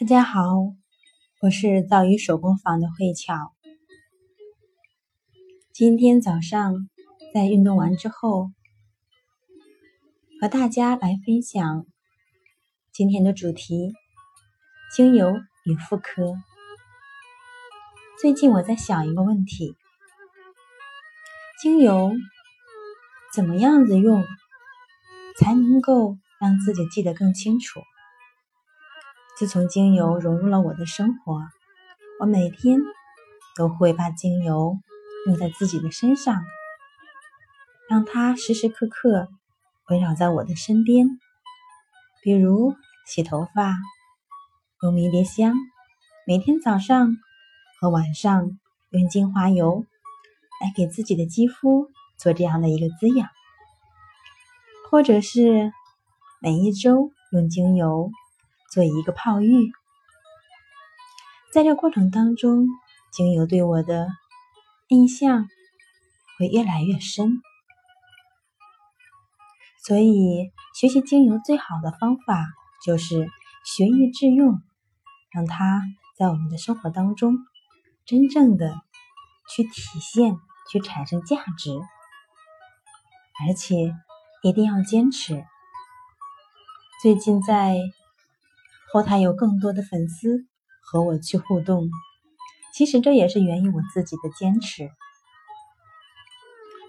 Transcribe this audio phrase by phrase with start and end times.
[0.00, 0.40] 大家好，
[1.42, 3.52] 我是造鱼手工坊的慧巧。
[5.74, 6.88] 今天早上
[7.34, 8.50] 在运动完之后，
[10.40, 11.84] 和大家来分享
[12.94, 13.92] 今天的主题：
[14.96, 16.32] 精油与妇科。
[18.18, 19.76] 最近我在想一个问题：
[21.60, 22.12] 精油
[23.34, 24.24] 怎么样子用
[25.36, 27.80] 才能够让自己记得更清楚？
[29.40, 31.40] 自从精油融入了我的生活，
[32.20, 32.78] 我每天
[33.56, 34.76] 都会把精油
[35.26, 36.44] 用在自己的身上，
[37.88, 39.28] 让它时时刻刻
[39.88, 41.18] 围绕在我的身边。
[42.22, 42.74] 比如
[43.06, 43.78] 洗头发
[44.82, 45.54] 用迷迭香，
[46.26, 47.16] 每天早上
[47.80, 48.58] 和晚上
[48.90, 49.86] 用精华油
[50.60, 53.26] 来给自己的肌肤做这样的一个滋养，
[54.90, 55.72] 或者是
[56.42, 58.10] 每一周用精油。
[58.70, 59.72] 做一个泡浴，
[61.52, 62.68] 在这过程当中，
[63.12, 64.06] 精油对我的
[64.86, 65.48] 印象
[66.38, 67.42] 会越来越深。
[69.84, 72.46] 所以，学习精油最好的方法
[72.86, 73.28] 就是
[73.64, 74.62] 学以致用，
[75.32, 75.82] 让它
[76.16, 77.38] 在我们的生活当中
[78.06, 78.80] 真正的
[79.48, 80.36] 去体现、
[80.70, 81.72] 去产生价值，
[83.44, 83.96] 而且
[84.44, 85.44] 一定要坚持。
[87.02, 87.76] 最近在。
[88.92, 90.46] 后台有更多的粉丝
[90.82, 91.88] 和我去互动，
[92.74, 94.90] 其实这也是源于我自己的坚持。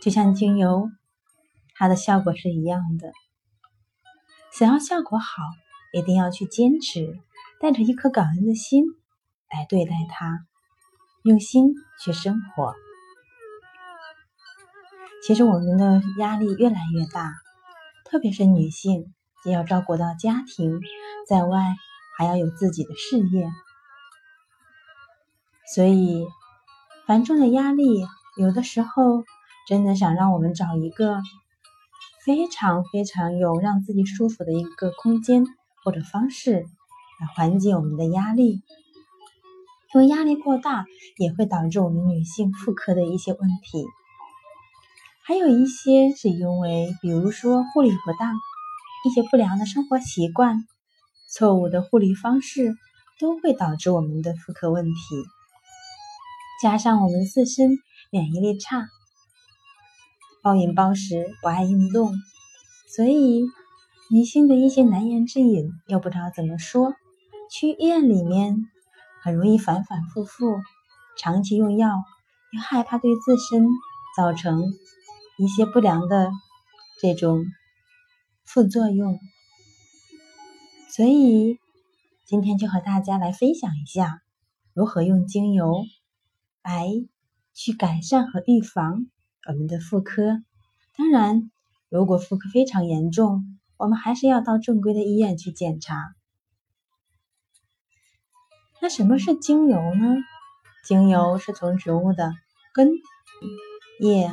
[0.00, 0.90] 就像精油，
[1.74, 3.10] 它的效果是一样的。
[4.52, 5.42] 想要效果好，
[5.92, 7.18] 一定要去坚持，
[7.60, 8.84] 带着一颗感恩的心
[9.50, 10.46] 来对待它，
[11.24, 12.74] 用心去生活。
[15.26, 17.32] 其实我们的压力越来越大，
[18.04, 20.80] 特别是女性，既要照顾到家庭，
[21.28, 21.74] 在外。
[22.18, 23.48] 还要有自己的事业，
[25.72, 26.26] 所以
[27.06, 28.04] 繁重的压力
[28.36, 29.22] 有的时候
[29.68, 31.22] 真的想让我们找一个
[32.24, 35.46] 非常非常有让自己舒服的一个空间
[35.84, 36.66] 或者方式
[37.20, 38.62] 来缓解我们的压力，
[39.94, 40.86] 因为压力过大
[41.18, 43.86] 也会导致我们女性妇科的一些问题，
[45.22, 48.34] 还有一些是因为比如说护理不当，
[49.04, 50.66] 一些不良的生活习惯。
[51.30, 52.74] 错误的护理方式
[53.20, 54.92] 都会导致我们的妇科问题，
[56.62, 57.78] 加上我们自身
[58.10, 58.88] 免疫力差，
[60.42, 62.12] 暴饮暴食，不爱运动，
[62.94, 63.44] 所以
[64.10, 66.94] 女性的一些难言之隐又不知道怎么说，
[67.50, 68.56] 去医院里面
[69.22, 70.56] 很容易反反复复，
[71.18, 71.90] 长期用药
[72.52, 73.66] 又害怕对自身
[74.16, 74.62] 造成
[75.36, 76.30] 一些不良的
[77.02, 77.44] 这种
[78.46, 79.18] 副作用。
[80.90, 81.58] 所以，
[82.24, 84.22] 今天就和大家来分享一下，
[84.72, 85.84] 如何用精油
[86.62, 86.88] 来
[87.52, 89.06] 去改善和预防
[89.46, 90.42] 我们的妇科。
[90.96, 91.50] 当然，
[91.88, 96.14] 如果妇科非常严重，我们还是要到正规的医院去检查。
[98.80, 100.16] 那什么是精油呢？
[100.84, 102.32] 精油是从植物的
[102.72, 102.88] 根、
[104.00, 104.28] 叶、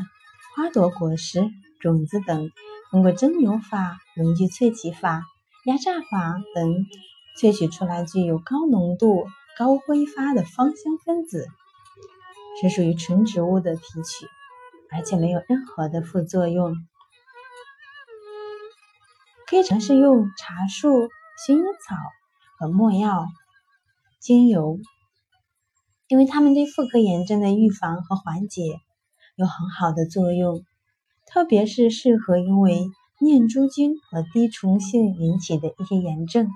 [0.55, 1.49] 花朵、果实、
[1.81, 2.49] 种子等，
[2.91, 5.23] 通过蒸馏法、溶剂萃取法。
[5.65, 6.85] 压榨法等
[7.41, 9.25] 萃取出来具有高浓度、
[9.57, 11.47] 高挥发的芳香分子，
[12.61, 14.27] 是属于纯植物的提取，
[14.91, 16.75] 而且没有任何的副作用。
[19.47, 21.09] 可以尝试用茶树、
[21.47, 21.95] 薰衣草
[22.59, 23.25] 和没药
[24.19, 24.77] 精油，
[26.07, 28.61] 因为它们对妇科炎症的预防和缓解
[29.35, 30.63] 有很好的作用，
[31.25, 32.85] 特别是适合因为。
[33.25, 36.47] 念珠菌和滴虫性引起的一些炎症，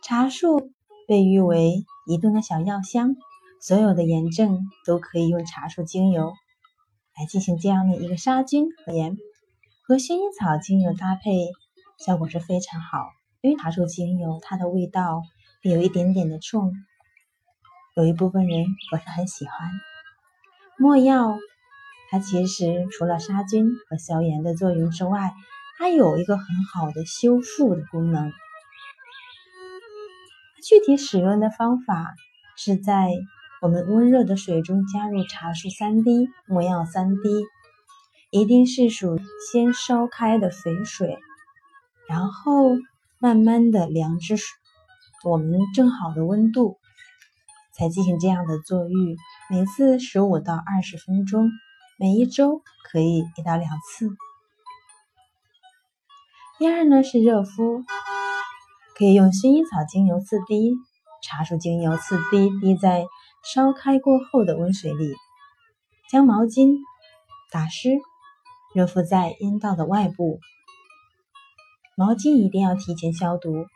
[0.00, 0.70] 茶树
[1.08, 3.16] 被誉为移动的小药箱，
[3.60, 6.32] 所有的炎症都可以用茶树精油
[7.18, 9.16] 来进行这样的一个杀菌和炎，
[9.82, 11.50] 和薰衣草精油搭配
[11.98, 13.08] 效果是非常好。
[13.40, 15.20] 因为茶树精油它的味道
[15.64, 16.72] 会有一点点的冲，
[17.96, 19.68] 有一部分人不是很喜欢。
[20.78, 21.36] 没药。
[22.14, 25.34] 它其实除了杀菌和消炎的作用之外，
[25.76, 28.30] 它有一个很好的修复的功能。
[30.62, 32.14] 具体使用的方法
[32.56, 33.10] 是在
[33.60, 37.46] 我们温热的水中加入茶树三滴、没药三滴，
[38.30, 39.18] 一定是属
[39.50, 41.18] 先烧开的沸水，
[42.08, 42.76] 然后
[43.18, 44.36] 慢慢的凉至
[45.24, 46.78] 我们正好的温度，
[47.72, 49.16] 才进行这样的坐浴，
[49.50, 51.50] 每次十五到二十分钟。
[51.96, 54.08] 每一周可以一到两次。
[56.58, 57.84] 第二呢是热敷，
[58.96, 60.72] 可以用薰衣草精油四滴、
[61.22, 63.06] 茶树精油四滴滴在
[63.44, 65.14] 烧开过后的温水里，
[66.10, 66.78] 将毛巾
[67.52, 67.90] 打湿，
[68.74, 70.40] 热敷在阴道的外部。
[71.96, 73.66] 毛巾一定要提前消毒。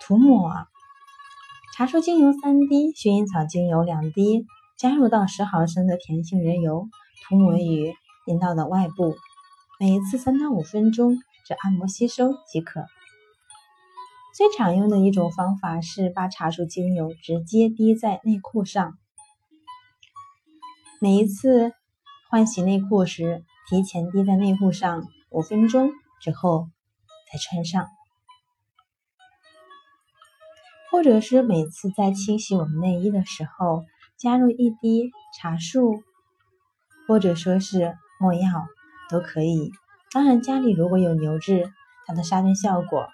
[0.00, 0.66] 涂抹
[1.76, 4.46] 茶树精油三滴，薰衣草精油两滴，
[4.82, 6.88] 加入到十毫升的甜杏仁油，
[7.28, 7.94] 涂抹于
[8.26, 9.14] 阴道的外部，
[9.78, 11.14] 每一次三到五分钟，
[11.46, 12.84] 只按摩吸收即可。
[14.34, 18.98] 最常用的一种方法是把茶树精油直接滴在内裤上，
[21.00, 21.72] 每一次
[22.28, 26.66] 换洗内裤时，提前滴在内裤上五分钟之后
[27.32, 27.86] 再穿上。
[30.90, 33.84] 或者是每次在清洗我们内衣的时候，
[34.22, 36.04] 加入一滴茶树，
[37.08, 38.68] 或者说是没药
[39.10, 39.72] 都可以。
[40.12, 41.72] 当然，家里如果有牛至，
[42.06, 43.08] 它的杀菌效果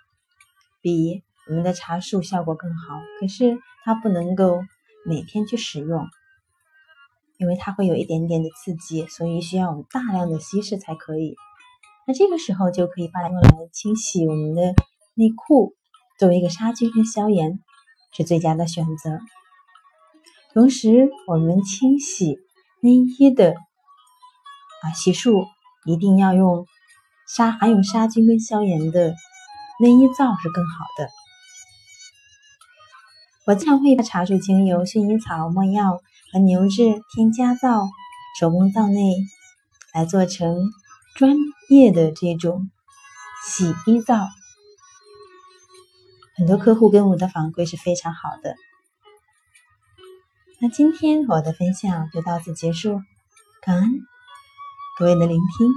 [0.83, 3.01] 比我们的茶树效果更好。
[3.19, 4.61] 可是它不能够
[5.07, 6.07] 每天去使用，
[7.39, 11.37] 因为它会有一点点的刺激，所以需要我们大量的稀释才可以。
[12.07, 14.75] 那这个时候就可以把它用来清洗我们的
[15.15, 15.73] 内裤，
[16.19, 17.61] 作为一个杀菌和消炎。
[18.13, 19.19] 是最佳的选择。
[20.55, 22.39] 同时，我们清洗
[22.81, 25.47] 内衣的啊洗漱
[25.85, 26.67] 一定要用
[27.29, 29.15] 杀含有杀菌跟消炎的
[29.81, 31.09] 内衣皂是更好的。
[33.47, 36.01] 我经常会把茶树精油、薰衣草、没药
[36.33, 37.89] 和牛至添加到
[38.41, 39.17] 手工皂内，
[39.95, 40.71] 来做成
[41.15, 41.37] 专
[41.69, 42.71] 业的这种
[43.47, 44.29] 洗衣皂。
[46.37, 48.55] 很多客户跟我的反馈是非常好的。
[50.61, 53.01] 那今天我的分享就到此结束，
[53.63, 54.01] 感恩
[54.99, 55.73] 各位的聆听。